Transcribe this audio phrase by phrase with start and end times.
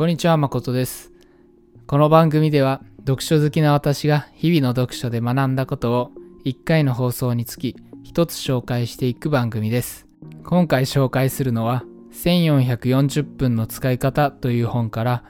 [0.00, 1.12] こんにちは、誠です。
[1.86, 6.10] この番組では、読書好きな私が日々の読書で学んだことを
[6.46, 7.76] 1回の放送につき
[8.06, 10.06] 1つ紹介していく番組です。
[10.42, 11.84] 今回紹介するのは、
[12.14, 15.22] 1440分の使い方という本から、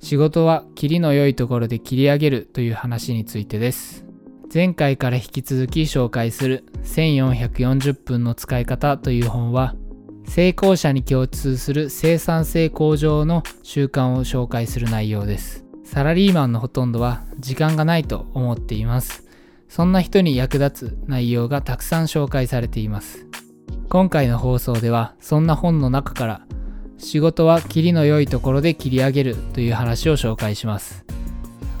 [0.00, 4.06] 仕事は切りの良いところで切り上げるという話についてです。
[4.50, 9.74] 前回から引き続き紹介する1440分の使い方という本は、
[10.26, 15.64] 成功者に共通する生産性向上の習慣を紹介する内容です。
[15.84, 19.24] サラリーマンのほとんどは時間がないと思っています。
[19.68, 23.26] そんな人に役立つ内容がたくさん紹介されています。
[23.88, 26.40] 今回の放送ではそんな本の中から
[26.98, 31.04] 仕事は切りの良いところで切り上げるという話を紹介します。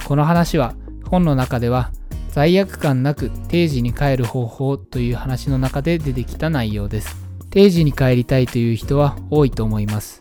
[0.06, 0.74] この話は
[1.04, 1.90] 本の中では
[2.30, 7.25] 罪悪感なく定時に帰る方法という話の中で出てきた内容です。
[7.56, 10.20] 定時に帰りたいという人は多いと思います。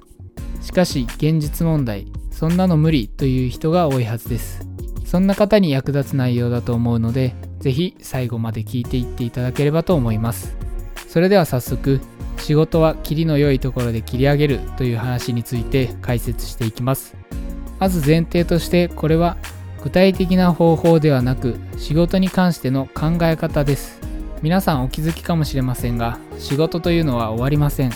[0.61, 4.65] しかし現実問題、そんなの無理という人が多いはずです。
[5.05, 10.55] そんな方に役立つ内容だと思うので、ぜひ最後まで聞いていっていただければと思います。
[11.09, 11.99] それでは早速、
[12.37, 17.17] 仕事は切りの良いところで切り上げるという話について解説していきます。
[17.81, 19.35] まず前提としてこれは
[19.83, 23.94] 具体的な方法ではなく仕事に関しての考え方です。
[24.45, 27.91] 皆さんお気づきかもしれませんが仕事というのは終わりません。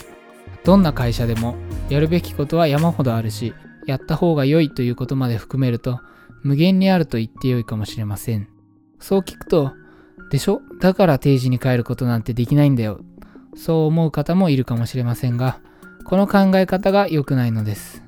[0.64, 1.56] どんな会社でも
[1.90, 3.54] やるべきことは山ほどあるし
[3.86, 6.00] やった方が良いということまで含めると
[6.42, 8.48] 無限にあると言って良いかもしれません。
[9.00, 9.74] そう聞くと
[10.32, 10.64] でしょ？
[10.82, 13.00] だから定時に帰ることなんてできないんだよ。
[13.56, 15.60] そう思う方もいるかもしれませんが
[16.04, 18.02] この考え方が良くないのです。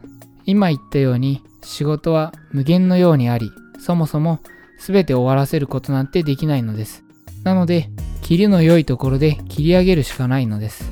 [0.46, 4.40] 今言ったように仕事は無限のようにありそもそも
[4.80, 7.04] 全て終わらせることなんてできないのです。
[7.44, 10.90] なので切りの良いところで切り上げるしかないのです。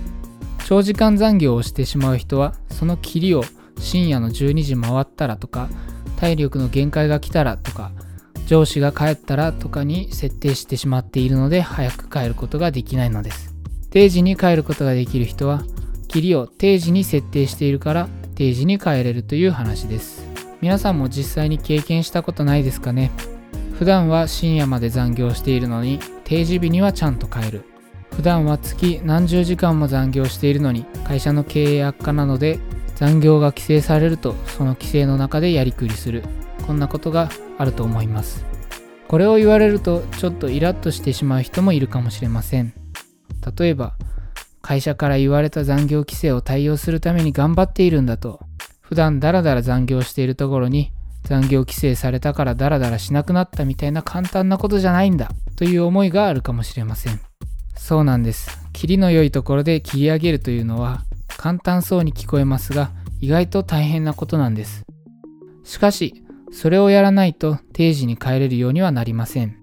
[0.65, 3.43] 長時間残業をしてしまう人はその切りを
[3.79, 5.69] 深夜の12時回ったらとか
[6.17, 7.91] 体力の限界が来たらとか
[8.45, 13.55] 上司が帰ったらとかに設定してしまっているので早く帰ることができないのです。
[13.89, 15.63] 定時に帰ることができる人は
[16.07, 20.27] 切りを定時に設定しているから定時に帰れるという話です。
[20.61, 23.11] 皆さんも実際に経験したことないですかね？
[23.79, 27.63] 普段は深夜まで残業しているのに定時日にはちゃんと帰る。
[28.13, 32.59] 普段は月何十時間も残業しているのに会社の経営悪化なので
[32.95, 36.25] 残業が規制されるとその規制の中でやりくりする。
[36.67, 38.43] こんなことがあると思います。
[39.07, 42.73] これを言われるとちょっとイラッとしてしまう人もいるかもしれません。
[43.57, 43.93] 例えば
[44.61, 48.41] 会社から言われた残業規制を対応するために頑張っているんだと
[48.81, 50.91] 普段ダラダラ残業しているところに
[51.23, 57.19] 残業規制されたからダラダラしなくなったみたいな簡単なことじゃないんだという思いがあるかもしれません。
[57.75, 58.59] そうなんです。
[58.73, 61.03] 切りの良いところで切り上げるというのは
[61.37, 62.91] 簡単そうに聞こえますが
[63.21, 64.85] 意外と大変なことなんです。
[65.63, 69.57] しかしそれをやらないと定時に帰れるようにはなりません。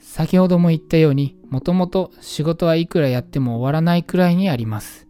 [0.00, 5.06] 先ほども言ったようにもともと仕事はいくらやっても終わらないくらいにあります。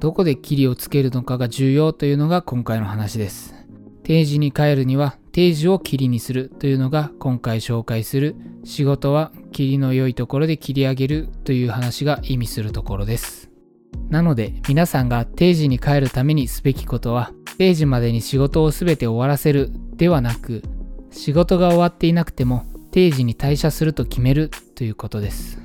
[0.00, 3.54] どこで切りをつけるのかが重要というのが今回の話です。
[4.04, 13.50] 定時に帰るには定時を切りにするというのが今回紹介する仕事は切りの良いところで切り上げるという話が意味するところです。
[14.10, 20.62] なので皆さんが定時に帰るためにすべきことは定時までに仕事を全て終わらせるではなく
[21.10, 25.60] 仕事が終わっていなくても定時に退社すると決めるということです。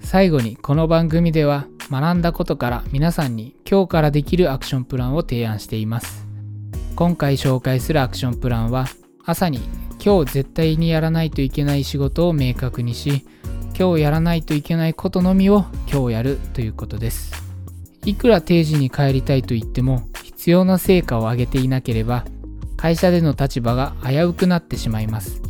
[0.00, 6.25] 最後にこの番組では学んだことから皆さんに今日からできるアクションプランを提案しています。
[6.96, 8.86] 今回紹介するアクションプランは
[9.22, 9.60] 朝に
[10.02, 13.26] 今日絶対にやらないといけない仕事を明確にし
[13.78, 17.34] 今日やらないといけないことのみを今日やるということです。
[18.06, 22.24] いくら定時に帰りたいと言っても必要な成果を上げていなければ
[22.78, 25.42] 会社での立場が危うくなってしまいます。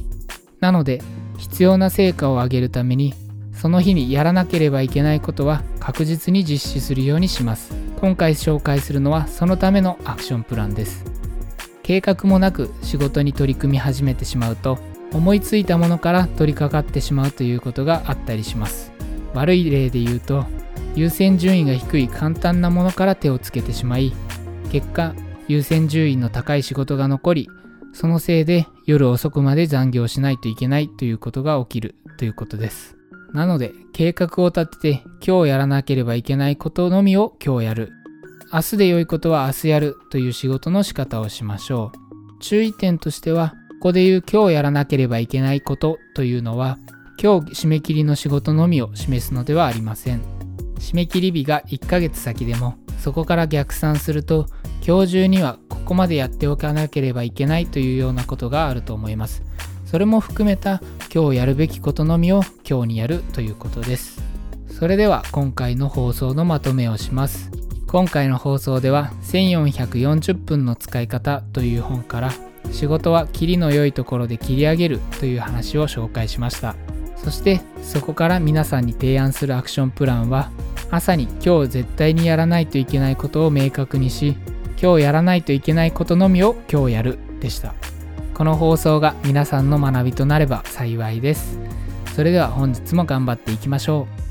[0.59, 1.01] なので
[1.39, 3.15] 必要な成果を上げるために
[3.53, 7.73] その日にやらなければいけないことは確実に実施するようにします。
[8.01, 11.16] 今回紹介するのはそのためのアクションプランです。
[11.87, 14.77] 計画もなく仕事に取り組み始めてしまうと
[15.13, 18.91] 思いついたものから取り掛かってしまうということがあったりします。
[19.35, 20.47] 悪い例で言うと
[20.97, 24.13] 優先順位が低い簡単なものから手をつけてしまい
[24.73, 25.15] 結果
[25.47, 27.49] 優先順位の高い仕事が残り
[27.93, 32.97] そのせいで夜遅くまで残業しないといけないということが起きるということです。
[33.33, 37.93] なので計画を立てて今日やらなければいけないことのみを今日やる。
[38.53, 42.43] 明日で良いことは明日やるという仕事の仕方をしましょう。
[42.43, 46.79] 注意点としては、ここで言う今日やらなければいけないことというのは、
[47.23, 50.23] 今日締め切りの仕事のみを示すのではありません。
[50.79, 54.47] 締め切り日が1ヶ月先でも、そこから逆算すると、
[54.87, 59.43] 今日中にはここまでやっておかなければいけないというようなことがあると思います
[59.85, 60.81] それも含めた
[61.13, 64.23] 今日やるべきことのみを今日にやるということです
[64.69, 67.51] それでは今回の放送のまとめをします
[67.87, 72.33] 今回の放送では1440分の使い方という本から
[72.73, 76.75] 仕事は切りの良いところで切り上げるという話を紹介しました。
[77.17, 80.51] そしてそこから皆さんに提案するアクションプランは
[80.91, 84.37] 朝に今日絶対にやらないといけないことを明確にし
[84.81, 87.75] 今日やらないといけないことのみを今日やるでした。
[88.35, 91.59] この放送が皆さんの学びとなれば幸いです。
[92.15, 94.26] それでは本日も頑張っていきましょう。